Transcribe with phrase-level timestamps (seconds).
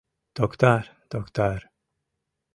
[0.35, 1.59] Токтар, токтар...